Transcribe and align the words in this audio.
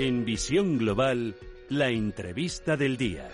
En 0.00 0.24
Visión 0.24 0.78
Global, 0.78 1.34
la 1.70 1.88
entrevista 1.88 2.76
del 2.76 2.96
día. 2.96 3.28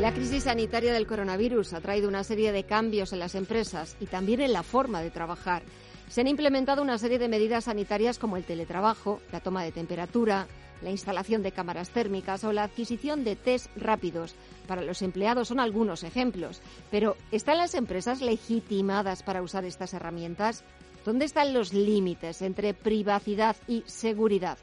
La 0.00 0.12
crisis 0.12 0.42
sanitaria 0.42 0.92
del 0.92 1.06
coronavirus 1.06 1.74
ha 1.74 1.80
traído 1.80 2.08
una 2.08 2.24
serie 2.24 2.50
de 2.50 2.64
cambios 2.64 3.12
en 3.12 3.20
las 3.20 3.36
empresas 3.36 3.96
y 4.00 4.06
también 4.06 4.40
en 4.40 4.52
la 4.52 4.64
forma 4.64 5.00
de 5.00 5.12
trabajar. 5.12 5.62
Se 6.08 6.22
han 6.22 6.26
implementado 6.26 6.82
una 6.82 6.98
serie 6.98 7.20
de 7.20 7.28
medidas 7.28 7.66
sanitarias 7.66 8.18
como 8.18 8.36
el 8.36 8.42
teletrabajo, 8.42 9.20
la 9.30 9.38
toma 9.38 9.62
de 9.62 9.70
temperatura, 9.70 10.48
la 10.82 10.90
instalación 10.90 11.44
de 11.44 11.52
cámaras 11.52 11.90
térmicas 11.90 12.42
o 12.42 12.52
la 12.52 12.64
adquisición 12.64 13.22
de 13.22 13.36
test 13.36 13.70
rápidos. 13.76 14.34
Para 14.66 14.82
los 14.82 15.02
empleados 15.02 15.46
son 15.46 15.60
algunos 15.60 16.02
ejemplos. 16.02 16.60
Pero 16.90 17.16
¿están 17.30 17.58
las 17.58 17.76
empresas 17.76 18.22
legitimadas 18.22 19.22
para 19.22 19.40
usar 19.40 19.64
estas 19.64 19.94
herramientas? 19.94 20.64
¿Dónde 21.04 21.24
están 21.24 21.54
los 21.54 21.72
límites 21.72 22.42
entre 22.42 22.74
privacidad 22.74 23.56
y 23.66 23.82
seguridad? 23.86 24.58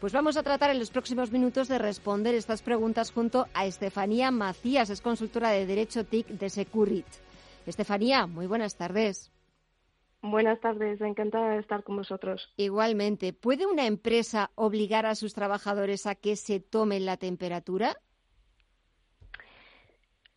Pues 0.00 0.12
vamos 0.12 0.36
a 0.36 0.42
tratar 0.42 0.70
en 0.70 0.78
los 0.78 0.90
próximos 0.90 1.32
minutos 1.32 1.68
de 1.68 1.78
responder 1.78 2.34
estas 2.34 2.60
preguntas 2.60 3.10
junto 3.10 3.46
a 3.54 3.64
Estefanía 3.64 4.30
Macías, 4.30 4.90
es 4.90 5.00
consultora 5.00 5.50
de 5.50 5.64
Derecho 5.64 6.04
TIC 6.04 6.26
de 6.28 6.50
Securit. 6.50 7.06
Estefanía, 7.66 8.26
muy 8.26 8.46
buenas 8.46 8.76
tardes. 8.76 9.32
Buenas 10.22 10.60
tardes, 10.60 11.00
encantada 11.00 11.50
de 11.50 11.60
estar 11.60 11.82
con 11.82 11.96
vosotros. 11.96 12.52
Igualmente, 12.56 13.32
¿puede 13.32 13.64
una 13.64 13.86
empresa 13.86 14.50
obligar 14.54 15.06
a 15.06 15.14
sus 15.14 15.34
trabajadores 15.34 16.06
a 16.06 16.14
que 16.14 16.36
se 16.36 16.60
tomen 16.60 17.06
la 17.06 17.16
temperatura? 17.16 17.96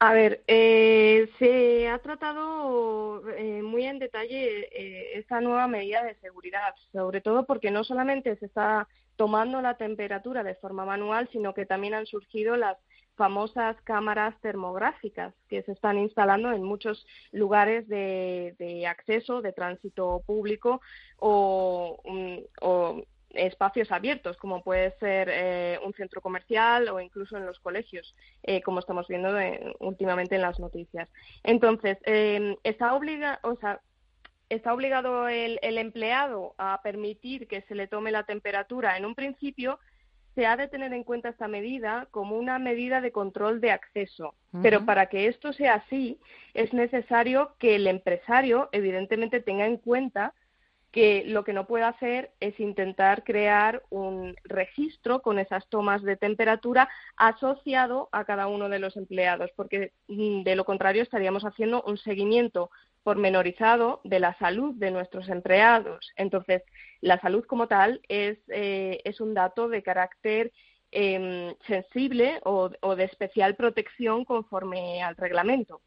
A 0.02 0.14
ver, 0.14 0.44
eh, 0.48 1.30
se 1.40 1.90
ha 1.90 2.00
tratado 2.00 3.22
eh, 3.32 3.62
muy 3.62 3.84
en 3.84 4.00
detalle 4.00 4.70
eh, 4.72 5.20
esta 5.20 5.42
nueva 5.42 5.68
medida 5.68 6.04
de 6.04 6.16
seguridad, 6.22 6.74
sobre 6.94 7.20
todo 7.20 7.46
porque 7.46 7.70
no 7.70 7.84
solamente 7.84 8.38
se 8.38 8.46
está 8.46 8.88
tomando 9.18 9.62
la 9.62 9.76
temperatura 9.76 10.42
de 10.44 10.56
forma 10.56 10.86
manual, 10.86 11.28
sino 11.34 11.54
que 11.54 11.66
también 11.66 11.96
han 11.96 12.06
surgido 12.06 12.56
las 12.56 12.78
famosas 13.16 13.76
cámaras 13.82 14.40
termográficas 14.40 15.34
que 15.50 15.64
se 15.64 15.74
están 15.74 16.00
instalando 16.00 16.54
en 16.54 16.64
muchos 16.64 17.06
lugares 17.34 17.86
de, 17.90 18.86
acceso, 18.88 19.42
de 19.42 19.52
tránsito 19.52 20.24
público 20.26 20.80
o, 21.18 22.02
mm, 22.06 23.02
espacios 23.32 23.92
abiertos, 23.92 24.38
como 24.38 24.64
puede 24.64 24.92
ser 25.00 25.30
eh, 25.32 25.80
un 25.86 25.94
centro 25.94 26.22
comercial 26.22 26.90
o 26.90 27.00
incluso 27.00 27.38
en 27.38 27.46
los 27.46 27.60
colegios, 27.60 28.16
eh, 28.44 28.62
como 28.62 28.80
estamos 28.80 29.08
viendo 29.08 29.38
últimamente 29.80 30.36
en 30.36 30.42
las 30.42 30.60
noticias. 30.60 31.10
Entonces, 31.44 31.98
eh, 32.06 32.58
está 32.64 32.94
obliga, 32.94 33.40
o 33.44 33.56
sea, 33.58 33.82
está 34.50 34.74
obligado 34.74 35.28
el, 35.28 35.60
empleado 35.62 36.56
a 36.58 36.82
permitir 36.84 37.48
que 37.48 37.62
se 37.62 37.76
le 37.76 37.88
tome 37.88 38.12
la 38.12 38.24
temperatura 38.24 38.98
en 38.98 39.06
un 39.06 39.16
principio, 39.16 39.80
se 40.36 40.46
ha 40.46 40.58
de 40.58 40.68
tener 40.68 40.94
en 40.94 41.04
cuenta 41.04 41.30
esta 41.30 41.48
medida 41.48 42.08
como 42.12 42.36
una 42.36 42.60
medida 42.60 43.02
de 43.02 43.12
control 43.12 43.62
de 43.62 43.72
acceso. 43.72 44.36
Pero 44.64 44.86
para 44.86 45.08
que 45.08 45.28
esto 45.28 45.54
sea 45.54 45.76
así, 45.76 46.20
es 46.54 46.74
necesario 46.74 47.54
que 47.60 47.76
el 47.76 47.86
empresario, 47.88 48.70
evidentemente, 48.72 49.42
tenga 49.42 49.68
en 49.68 49.78
cuenta 49.78 50.34
que 50.92 51.24
lo 51.26 51.44
que 51.44 51.54
no 51.54 51.68
puede 51.68 51.84
hacer 51.84 52.32
es 52.40 52.60
intentar 52.60 53.24
crear 53.24 53.84
un 53.90 54.36
registro 54.44 55.22
con 55.22 55.38
esas 55.38 55.68
tomas 55.70 56.02
de 56.02 56.18
temperatura 56.18 56.90
asociado 57.16 58.10
a 58.12 58.26
cada 58.26 58.48
uno 58.48 58.70
de 58.70 58.80
los 58.80 58.98
empleados, 58.98 59.52
porque 59.56 59.94
mm, 60.08 60.44
de 60.44 60.56
lo 60.56 60.66
contrario 60.66 61.04
estaríamos 61.04 61.44
haciendo 61.44 61.84
un 61.84 61.98
seguimiento 61.98 62.72
pormenorizado 63.04 64.02
de 64.04 64.20
la 64.20 64.38
salud 64.40 64.76
de 64.76 64.92
nuestros 64.92 65.30
empleados. 65.30 66.12
Entonces, 66.16 66.64
la 67.02 67.20
salud 67.20 67.46
como 67.46 67.68
tal 67.68 68.02
es, 68.08 68.38
eh, 68.50 69.00
es 69.04 69.22
un 69.22 69.34
dato 69.34 69.70
de 69.70 69.84
carácter 69.84 70.52
em, 70.92 71.56
sensible 71.68 72.40
o, 72.44 72.70
de 72.70 73.04
especial 73.04 73.56
protección 73.56 74.26
conforme 74.26 75.04
al 75.04 75.16
reglamento. 75.16 75.82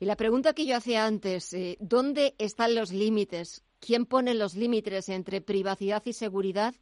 Y 0.00 0.04
la 0.04 0.16
pregunta 0.16 0.52
que 0.52 0.66
yo 0.66 0.76
hacía 0.76 1.06
antes, 1.06 1.52
eh, 1.52 1.76
¿dónde 1.80 2.34
están 2.38 2.74
los 2.74 2.92
límites? 2.92 3.64
¿Quién 3.80 4.06
pone 4.06 4.34
los 4.34 4.54
límites 4.54 5.08
entre 5.08 5.40
privacidad 5.40 6.02
y 6.04 6.12
seguridad? 6.12 6.74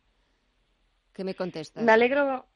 ¿Qué 1.13 1.25
me 1.25 1.35
contestas? 1.35 1.85
Me 1.85 1.93
alegro, 1.93 2.47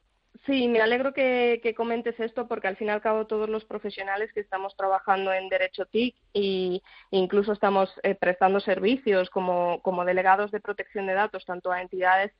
Sí, 0.45 0.67
me 0.67 0.81
alegro 0.81 1.13
que, 1.13 1.73
comentes 1.75 2.19
esto 2.19 2.47
porque 2.47 2.67
al 2.67 2.77
fin 2.77 2.87
y 2.87 2.91
al 2.91 3.01
cabo 3.01 3.27
todos 3.27 3.47
los 3.49 3.63
profesionales 3.65 4.31
que 4.33 4.39
estamos 4.39 4.75
trabajando 4.75 5.31
en 5.33 5.49
Derecho 5.49 5.85
TIC 5.85 6.15
e 6.33 6.81
incluso 7.11 7.51
estamos 7.51 7.93
eh, 8.01 8.15
prestando 8.15 8.59
servicios 8.59 9.29
como, 9.29 9.81
delegados 10.05 10.49
de 10.51 10.59
protección 10.59 11.05
de 11.05 11.13
datos 11.13 11.45
tanto 11.45 11.71
a 11.71 11.81
entidades 11.81 12.31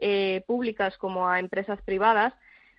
eh, 0.00 0.42
públicas 0.46 0.96
como 0.96 1.28
a 1.28 1.38
empresas 1.38 1.82
privadas, 1.82 2.32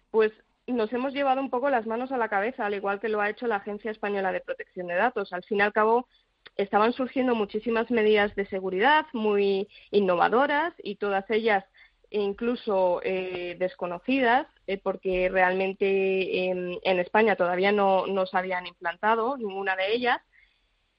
pues 0.10 0.32
nos 0.74 0.92
hemos 0.94 1.14
llevado 1.14 1.42
un 1.42 1.50
poco 1.50 1.70
las 1.70 1.86
manos 1.86 2.12
a 2.12 2.18
la 2.18 2.30
cabeza, 2.30 2.66
al 2.66 2.74
igual 2.74 3.00
que 3.00 3.10
lo 3.10 3.22
ha 3.22 3.30
hecho 3.30 3.48
la 3.48 3.58
Agencia 3.58 3.92
Española 3.92 4.32
de 4.32 4.42
Protección 4.42 4.88
de 4.88 4.96
Datos. 4.96 5.34
Al 5.34 5.44
fin 5.44 5.60
y 5.60 5.62
al 5.62 5.74
cabo 5.74 6.08
estaban 6.56 6.94
surgiendo 6.94 7.36
muchísimas 7.36 7.90
medidas 7.92 8.36
de 8.36 8.46
seguridad 8.48 9.06
muy 9.14 9.68
innovadoras 9.92 10.74
y 10.84 10.96
todas 10.96 11.30
ellas 11.30 11.64
incluso 12.12 13.00
eh, 13.04 13.56
desconocidas, 13.58 14.46
eh, 14.68 14.78
porque 14.78 15.30
realmente 15.30 16.50
en, 16.50 17.00
España 17.00 17.36
todavía 17.36 17.72
no, 17.72 18.06
no, 18.06 18.26
se 18.26 18.38
habían 18.38 18.68
implantado 18.68 19.38
ninguna 19.38 19.76
de 19.76 19.94
ellas. 19.94 20.20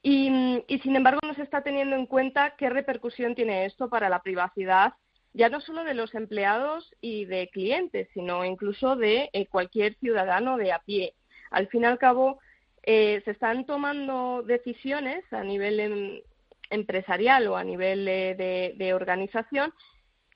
Y, 0.03 0.65
sin 0.83 0.97
embargo, 0.97 1.21
no 1.25 1.35
se 1.35 1.43
está 1.43 1.63
teniendo 1.63 1.95
en 1.95 2.07
cuenta 2.07 2.57
qué 2.57 2.69
repercusión 2.69 3.37
tiene 3.37 3.67
esto 3.67 3.89
para 3.89 4.09
la 4.09 4.21
privacidad, 4.21 4.95
ya 5.35 5.49
no 5.49 5.61
solo 5.61 5.85
de 5.85 5.95
los 5.95 6.15
empleados 6.15 6.95
y 7.01 7.25
de 7.25 7.49
clientes, 7.49 8.09
sino 8.15 8.45
incluso 8.45 8.97
de 8.97 9.31
eh, 9.33 9.47
cualquier 9.47 9.95
ciudadano 9.97 10.57
de 10.57 10.73
a 10.73 10.81
pie. 10.81 11.15
Al 11.51 11.69
fin 11.69 11.83
y 11.83 11.87
al 11.87 11.99
cabo, 11.99 12.39
se 12.85 13.23
están 13.25 13.65
tomando 13.65 14.43
decisiones 14.43 15.23
a 15.33 15.45
nivel 15.45 15.79
em, 15.79 16.21
empresarial 16.71 17.47
o 17.47 17.57
a 17.57 17.63
nivel 17.63 18.05
de 18.05 18.93
organización 18.95 19.73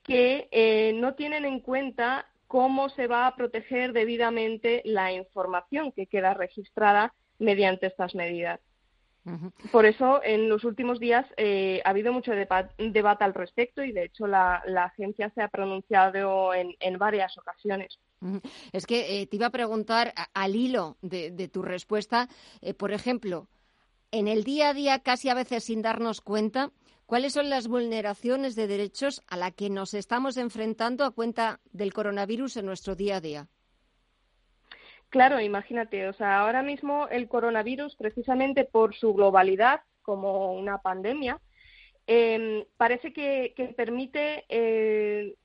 que 0.07 0.47
eh, 0.51 0.93
no 0.95 1.13
tienen 1.15 1.45
en 1.45 1.59
cuenta 1.59 2.25
cómo 2.47 2.87
se 2.89 3.07
va 3.07 3.27
a 3.27 3.35
proteger 3.35 3.91
debidamente 3.91 4.81
la 4.85 5.11
información 5.11 5.91
que 5.91 6.07
queda 6.07 6.33
registrada 6.33 7.13
mediante 7.39 7.87
estas 7.87 8.15
medidas. 8.15 8.61
Por 9.71 9.85
eso, 9.85 10.21
en 10.23 10.47
los 10.47 10.63
últimos 10.63 10.99
días 10.99 11.25
eh, 11.35 11.81
ha 11.83 11.89
habido 11.89 12.13
mucho 12.13 12.31
debate 12.33 13.23
al 13.23 13.33
respecto 13.33 13.83
y, 13.83 13.91
de 13.91 14.05
hecho, 14.05 14.27
la, 14.27 14.63
agencia 14.77 15.29
se 15.35 15.41
ha 15.41 15.49
pronunciado 15.49 16.53
en, 16.53 16.97
varias 16.97 17.37
ocasiones. 17.37 17.99
Es 18.71 18.85
que 18.85 19.21
eh, 19.21 19.27
te 19.27 19.35
iba 19.35 19.47
a 19.47 19.51
preguntar, 19.51 20.13
al 20.33 20.55
hilo 20.55 20.97
de, 21.01 21.49
tu 21.51 21.61
respuesta, 21.61 22.29
por 22.77 22.91
ejemplo, 22.91 23.47
en 24.11 24.27
el 24.27 24.43
día 24.43 24.69
a 24.69 24.73
día, 24.73 24.99
casi 24.99 25.29
a 25.29 25.33
veces 25.33 25.65
sin 25.65 25.81
darnos 25.81 26.21
cuenta, 26.21 26.71
¿Cuáles 27.07 27.31
son 27.31 27.49
las 27.49 27.69
vulneraciones 27.69 28.55
de 28.55 28.67
derechos 28.67 29.21
a 29.27 29.37
las 29.37 29.53
que 29.53 29.69
nos 29.69 29.93
estamos 29.93 30.35
enfrentando 30.35 31.05
a 31.05 31.11
cuenta 31.11 31.61
del 31.71 31.93
coronavirus 31.93 32.57
en 32.57 32.65
nuestro 32.65 32.97
día 32.97 33.15
a 33.15 33.21
día? 33.21 33.47
Claro, 35.09 35.39
imagínate, 35.39 36.07
o 36.09 36.13
sea, 36.13 36.39
ahora 36.39 36.63
mismo 36.63 37.07
el 37.09 37.27
coronavirus, 37.29 37.95
precisamente 37.95 38.65
por 38.65 38.93
su 38.95 39.13
globalidad 39.13 39.81
como 40.01 40.53
una 40.53 40.79
pandemia, 40.79 41.39
em, 42.07 42.65
parece 42.77 43.13
que, 43.13 43.53
permite 43.75 44.45
eh, 44.49 45.35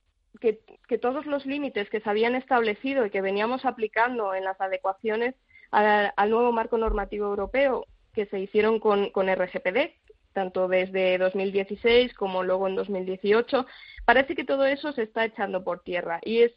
que, 0.41 0.97
todos 0.97 1.25
los 1.25 1.45
límites 1.45 1.89
que 1.89 2.01
se 2.01 2.09
habían 2.09 2.35
establecido 2.35 3.05
y 3.05 3.09
que 3.09 3.21
veníamos 3.21 3.65
aplicando 3.65 4.35
en 4.35 4.43
las 4.43 4.59
adecuaciones 4.61 5.35
al 5.71 6.29
nuevo 6.29 6.51
marco 6.51 6.77
normativo 6.77 7.25
europeo 7.27 7.87
que 8.13 8.27
se 8.27 8.39
hicieron 8.39 8.79
con, 8.79 9.09
con 9.09 9.27
RGPD, 9.27 9.91
tanto 10.33 10.67
desde 10.67 11.17
2016 11.17 12.13
como 12.13 12.43
luego 12.43 12.67
en 12.67 12.75
2018, 12.75 13.65
parece 14.05 14.35
que 14.35 14.43
todo 14.43 14.65
eso 14.65 14.91
se 14.93 15.03
está 15.03 15.25
echando 15.25 15.63
por 15.63 15.81
tierra 15.81 16.19
y 16.23 16.41
es 16.43 16.53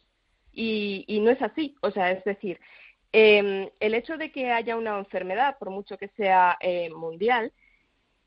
y, 0.57 1.19
no 1.21 1.29
es 1.29 1.41
así, 1.41 1.75
o 1.81 1.91
sea, 1.91 2.11
es 2.11 2.23
decir, 2.23 2.59
em, 3.19 3.69
el 3.79 3.95
hecho 3.95 4.15
de 4.15 4.31
que 4.31 4.51
haya 4.51 4.77
una 4.77 4.99
enfermedad, 4.99 5.57
por 5.57 5.71
mucho 5.71 5.97
que 5.97 6.09
sea 6.09 6.55
eh, 6.59 6.91
mundial, 6.91 7.51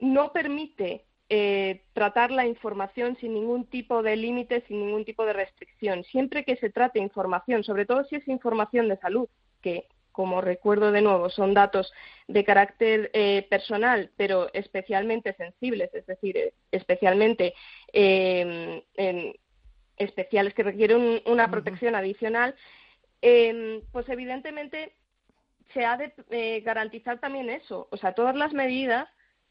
no 0.01 0.33
permite 0.33 1.05
eh, 1.29 1.85
tratar 1.93 2.33
la 2.33 2.45
información 2.45 3.17
sin 3.21 3.35
ningún 3.35 3.67
tipo 3.67 4.03
de 4.03 4.17
límite, 4.17 4.65
sin 4.67 4.85
ningún 4.85 5.05
tipo 5.05 5.25
de 5.25 5.33
restricción. 5.33 6.03
Siempre 6.03 6.45
que 6.45 6.57
se 6.57 6.71
trate 6.71 6.99
información, 6.99 7.63
sobre 7.63 7.87
todo 7.87 8.03
si 8.03 8.17
es 8.17 8.27
información 8.27 8.89
de 8.89 8.97
salud, 8.97 9.29
que 9.63 9.87
como 10.11 10.41
recuerdo 10.41 10.91
de 10.91 11.03
nuevo, 11.03 11.31
son 11.31 11.55
datos 11.55 11.93
de 12.27 12.45
carácter 12.45 13.13
eh, 13.15 13.47
personal, 13.49 14.11
pero 14.17 14.53
especialmente 14.55 15.35
sensibles, 15.35 15.95
es 15.95 16.05
decir, 16.05 16.37
eh, 16.37 16.53
especialmente 16.73 17.55
em, 17.93 18.83
especiales 19.97 20.53
que 20.53 20.65
requieren 20.65 21.23
una 21.27 21.49
protección 21.49 21.95
adicional, 21.95 22.57
em, 23.23 23.83
pues 23.93 24.09
evidentemente 24.09 24.95
se 25.73 25.85
ha 25.85 25.97
de 25.97 26.13
eh, 26.31 26.61
garantizar 26.61 27.21
también 27.21 27.49
eso, 27.51 27.89
o 27.91 27.97
sea, 27.97 28.13
todas 28.15 28.35
las 28.35 28.53
medidas 28.53 29.09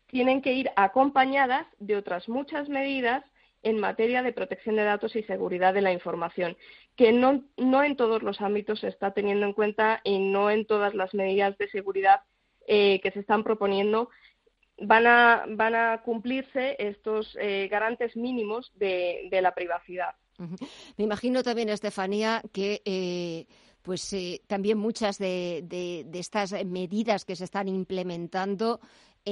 tienen 0.08 0.42
que 0.42 0.54
ir 0.54 0.72
acompañadas 0.76 1.68
de 1.80 1.96
otras 1.96 2.28
muchas 2.28 2.68
medidas 2.68 3.24
en 3.62 3.80
materia 3.80 4.24
de 4.24 4.34
protección 4.34 4.76
de 4.76 4.84
datos 4.84 5.16
y 5.16 5.24
seguridad 5.24 5.74
de 5.74 5.82
la 5.82 5.92
información, 5.92 6.58
que 6.96 7.12
no, 7.12 7.44
en 7.58 7.96
todos 7.96 8.24
los 8.24 8.42
ámbitos 8.42 8.80
se 8.80 8.88
está 8.88 9.12
teniendo 9.12 9.46
en 9.46 9.54
cuenta 9.54 10.02
y 10.04 10.20
no 10.20 10.50
en 10.50 10.66
todas 10.66 10.94
las 10.94 11.14
medidas 11.14 11.58
de 11.58 11.70
seguridad 11.70 12.22
eh, 12.68 13.00
que 13.02 13.12
se 13.12 13.20
están 13.20 13.44
proponiendo 13.44 14.10
van 14.82 15.08
a, 15.08 15.46
van 15.50 15.76
a 15.76 16.02
cumplirse 16.04 16.76
estos 16.80 17.38
eh, 17.40 17.68
garantes 17.70 18.16
mínimos 18.16 18.72
de, 18.76 19.28
la 19.42 19.54
privacidad. 19.54 20.16
Me 20.98 21.04
imagino 21.04 21.44
también, 21.44 21.70
Estefanía, 21.70 22.42
que 22.52 22.82
eh, 22.86 23.48
pues 23.82 24.16
también 24.48 24.78
muchas 24.78 25.18
de, 25.18 25.64
de, 25.66 26.20
estas 26.20 26.52
medidas 26.66 27.26
que 27.26 27.36
se 27.36 27.46
están 27.46 27.68
implementando 27.68 28.80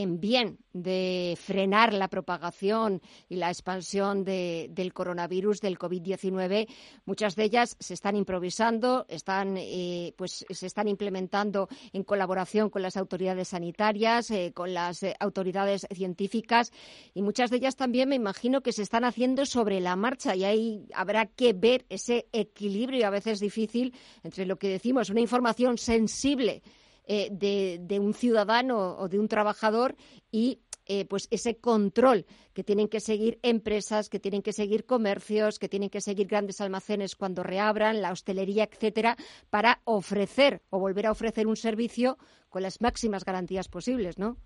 en 0.01 0.19
bien 0.19 0.59
de 0.73 1.35
frenar 1.41 1.91
la 1.91 2.07
propagación 2.07 3.01
y 3.29 3.35
la 3.35 3.49
expansión 3.49 4.23
del 4.23 4.93
coronavirus, 4.93 5.59
del 5.59 5.79
COVID-19. 5.79 6.67
Muchas 7.05 7.35
de 7.35 7.43
ellas 7.43 7.75
se 7.79 7.95
están 7.95 8.15
improvisando, 8.15 9.07
eh, 9.09 10.13
pues, 10.15 10.45
se 10.47 10.67
están 10.67 10.87
implementando 10.87 11.67
en 11.93 12.03
colaboración 12.03 12.69
con 12.69 12.83
las 12.83 12.95
autoridades 12.95 13.49
sanitarias, 13.49 14.29
eh, 14.29 14.51
con 14.53 14.73
las 14.73 15.01
eh, 15.01 15.15
autoridades 15.19 15.87
científicas 15.91 16.71
y 17.15 17.23
muchas 17.23 17.49
de 17.49 17.57
ellas 17.57 17.75
también 17.75 18.09
me 18.09 18.15
imagino 18.15 18.61
que 18.61 18.71
se 18.71 18.83
están 18.83 19.03
haciendo 19.03 19.45
sobre 19.45 19.79
la 19.79 19.95
marcha 19.95 20.35
y 20.35 20.43
ahí 20.43 20.85
habrá 20.93 21.25
que 21.25 21.53
ver 21.53 21.85
ese 21.89 22.27
equilibrio 22.31 23.07
a 23.07 23.09
veces 23.09 23.39
difícil 23.39 23.95
entre 24.23 24.45
lo 24.45 24.57
que 24.57 24.69
decimos, 24.69 25.09
una 25.09 25.21
información 25.21 25.77
sensible 25.77 26.61
eh, 27.09 27.29
de, 27.31 27.99
un 27.99 28.13
ciudadano 28.13 28.97
o 28.97 29.07
de 29.07 29.17
un 29.17 29.27
trabajador 29.27 29.95
y 30.29 30.59
eh, 30.85 31.05
pues 31.05 31.27
ese 31.31 31.57
control 31.57 32.25
que 32.53 32.63
tienen 32.63 32.87
que 32.87 32.99
seguir 32.99 33.39
empresas, 33.43 34.09
que 34.09 34.19
tienen 34.19 34.41
que 34.41 34.53
seguir 34.53 34.85
comercios, 34.85 35.57
que 35.57 35.69
tienen 35.69 35.89
que 35.89 36.01
seguir 36.01 36.27
grandes 36.27 36.61
almacenes 36.61 37.15
cuando 37.15 37.43
reabran, 37.43 38.01
la 38.01 38.11
hostelería, 38.11 38.65
etcétera, 38.65 39.15
para 39.49 39.81
ofrecer 39.85 40.61
o 40.69 40.79
volver 40.79 41.07
a 41.07 41.11
ofrecer 41.11 41.47
un 41.47 41.55
servicio 41.55 42.17
con 42.49 42.61
las 42.61 42.81
máximas 42.81 43.23
garantías 43.23 43.69
posibles, 43.69 44.17
¿no? 44.17 44.37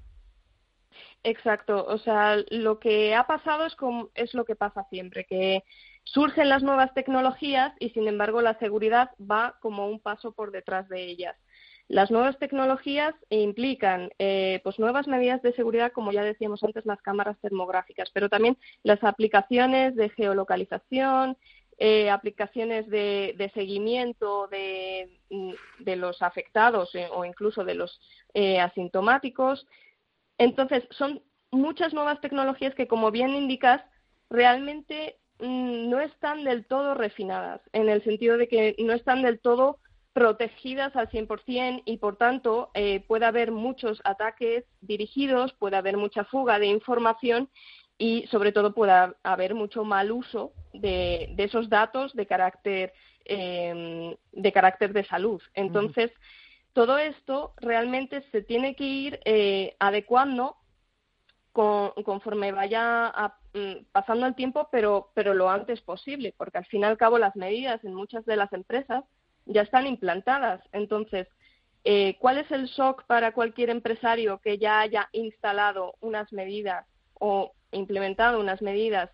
Exacto, 1.23 1.85
o 1.85 1.97
sea, 1.97 2.37
lo 2.49 2.79
que 2.79 3.15
ha 3.15 3.25
pasado 3.25 3.65
es, 3.65 3.75
es 4.15 4.33
lo 4.33 4.45
que 4.45 4.55
pasa 4.55 4.85
siempre, 4.89 5.25
que 5.25 5.63
surgen 6.03 6.49
las 6.49 6.63
nuevas 6.63 6.93
tecnologías 6.93 7.73
y 7.79 7.89
sin 7.91 8.07
embargo 8.07 8.41
la 8.41 8.57
seguridad 8.59 9.11
va 9.19 9.57
como 9.61 9.87
un 9.87 9.99
paso 9.99 10.31
por 10.31 10.51
detrás 10.51 10.89
de 10.89 11.03
ellas. 11.05 11.35
Las 11.91 12.09
nuevas 12.09 12.39
tecnologías 12.39 13.13
implican 13.29 14.11
eh, 14.17 14.61
pues 14.63 14.79
nuevas 14.79 15.09
medidas 15.09 15.41
de 15.41 15.51
seguridad, 15.51 15.91
como 15.91 16.13
ya 16.13 16.23
decíamos 16.23 16.63
antes, 16.63 16.85
las 16.85 17.01
cámaras 17.01 17.37
termográficas, 17.41 18.09
pero 18.13 18.29
también 18.29 18.57
las 18.81 19.03
aplicaciones 19.03 19.93
de 19.97 20.07
geolocalización, 20.07 21.37
eh, 21.77 22.09
aplicaciones 22.09 22.87
de, 22.87 23.51
seguimiento 23.53 24.47
de, 24.47 25.19
mm, 25.31 25.51
los 25.97 26.21
afectados 26.21 26.95
eh, 26.95 27.09
o 27.11 27.25
incluso 27.25 27.65
de 27.65 27.75
los 27.75 27.99
asintomáticos. 28.61 29.67
Entonces, 30.37 30.85
son 30.91 31.21
muchas 31.51 31.93
nuevas 31.93 32.21
tecnologías 32.21 32.73
que, 32.73 32.87
como 32.87 33.11
bien 33.11 33.31
indicas, 33.31 33.83
realmente 34.29 35.17
mm, 35.39 35.89
no 35.89 35.99
están 35.99 36.45
del 36.45 36.65
todo 36.65 36.93
refinadas, 36.93 37.59
en 37.73 37.89
el 37.89 38.01
sentido 38.05 38.37
de 38.37 38.47
que 38.47 38.77
no 38.79 38.93
están 38.93 39.23
del 39.23 39.41
todo 39.41 39.80
protegidas 40.13 40.95
al 40.95 41.09
100% 41.09 41.83
y, 41.85 41.97
por 41.97 42.17
tanto, 42.17 42.71
eh, 42.73 43.01
puede 43.07 43.25
haber 43.25 43.51
muchos 43.51 44.01
ataques 44.03 44.65
dirigidos, 44.81 45.53
puede 45.53 45.77
haber 45.77 45.97
mucha 45.97 46.25
fuga 46.25 46.59
de 46.59 46.67
información 46.67 47.49
y, 47.97 48.27
sobre 48.27 48.51
todo, 48.51 48.73
puede 48.73 49.13
haber 49.23 49.55
mucho 49.55 49.83
mal 49.83 50.11
uso 50.11 50.53
de, 50.73 51.33
esos 51.37 51.69
datos 51.69 52.13
de 52.13 52.25
carácter, 52.25 52.93
em, 53.25 54.15
de 54.31 54.51
carácter 54.51 54.91
de 54.91 55.05
salud. 55.05 55.41
Entonces, 55.53 56.11
todo 56.73 56.97
esto 56.97 57.53
realmente 57.57 58.23
se 58.31 58.41
tiene 58.41 58.75
que 58.75 58.83
ir 58.83 59.19
eh, 59.25 59.75
adecuando 59.79 60.57
conforme 61.53 62.53
vaya 62.53 63.13
mm, 63.53 63.83
pasando 63.91 64.25
el 64.25 64.35
tiempo, 64.35 64.69
pero, 64.71 65.11
pero 65.13 65.33
lo 65.33 65.49
antes 65.49 65.81
posible, 65.81 66.33
porque 66.37 66.59
al 66.59 66.65
fin 66.65 66.81
y 66.81 66.85
al 66.85 66.97
cabo 66.97 67.17
las 67.17 67.35
medidas 67.35 67.83
en 67.83 67.93
muchas 67.93 68.25
de 68.25 68.37
las 68.37 68.53
empresas 68.53 69.03
ya 69.45 69.61
están 69.61 69.87
implantadas. 69.87 70.61
Entonces, 70.71 71.27
eh, 71.83 72.17
¿cuál 72.19 72.37
es 72.37 72.49
el 72.51 72.67
shock 72.67 73.05
para 73.05 73.33
cualquier 73.33 73.69
empresario 73.69 74.39
que 74.39 74.57
ya 74.57 74.81
haya 74.81 75.09
instalado 75.11 75.95
unas 75.99 76.31
medidas 76.31 76.85
o 77.13 77.53
implementado 77.71 78.39
unas 78.39 78.61
medidas 78.61 79.09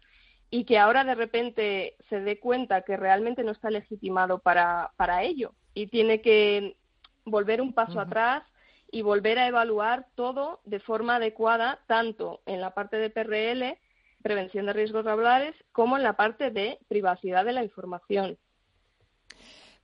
y 0.49 0.63
que 0.65 0.77
ahora 0.77 1.03
de 1.03 1.15
repente 1.15 1.95
se 2.09 2.21
dé 2.21 2.39
cuenta 2.39 2.81
que 2.81 2.97
realmente 2.97 3.43
no 3.43 3.51
está 3.51 3.69
legitimado 3.69 4.39
para, 4.39 4.91
para 4.95 5.23
ello 5.23 5.53
y 5.73 5.87
tiene 5.87 6.21
que 6.21 6.77
volver 7.25 7.61
un 7.61 7.73
paso 7.73 7.99
atrás 7.99 8.43
y 8.91 9.01
volver 9.01 9.37
a 9.39 9.47
evaluar 9.47 10.07
todo 10.15 10.61
de 10.63 10.79
forma 10.79 11.17
adecuada, 11.17 11.79
tanto 11.87 12.41
en 12.45 12.61
la 12.61 12.73
parte 12.73 12.97
de 12.97 13.09
PRL, 13.09 13.77
prevención 14.23 14.65
de 14.65 14.73
riesgos 14.73 15.05
laborales, 15.05 15.53
como 15.73 15.97
en 15.97 16.03
la 16.03 16.13
parte 16.13 16.51
de 16.51 16.79
privacidad 16.87 17.43
de 17.43 17.53
la 17.53 17.63
información. 17.63 18.37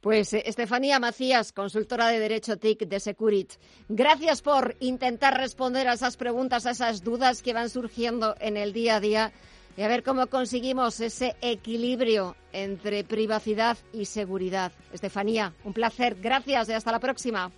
Pues 0.03 0.33
eh, 0.33 0.44
Estefanía 0.45 1.00
Macías, 1.00 1.53
consultora 1.53 2.09
de 2.09 2.19
Derecho 2.19 2.57
TIC 2.57 2.88
de 2.88 3.00
Securit, 3.00 3.53
gracias 3.88 4.41
por 4.41 4.75
intentar 4.81 5.38
responder 5.38 5.88
a 5.88 5.94
esas 5.94 6.17
preguntas, 6.17 6.65
a 6.65 6.71
esas 6.71 7.05
dudas 7.05 7.41
que 7.41 7.53
van 7.53 7.69
surgiendo 7.69 8.35
en 8.41 8.57
el 8.57 8.73
día 8.73 8.97
a 8.97 9.00
día 9.00 9.31
y 9.77 9.81
a 9.81 9.88
ver 9.88 10.03
cómo 10.03 10.27
conseguimos 10.27 11.00
ese 11.00 11.38
equilibrio 11.41 12.35
entre 12.51 13.05
privacidad 13.05 13.77
y 13.94 14.03
seguridad. 14.03 14.73
Estefanía, 14.91 15.53
un 15.63 15.71
placer, 15.71 16.17
gracias 16.21 16.67
y 16.67 16.73
hasta 16.73 16.91
la 16.91 16.99
próxima. 16.99 17.49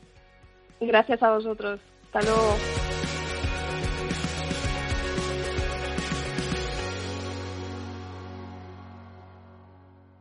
Gracias 0.79 1.23
a 1.23 1.31
vosotros. 1.31 1.79
Hasta 2.05 2.21
luego. 2.21 2.84